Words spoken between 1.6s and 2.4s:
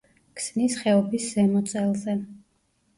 წელზე.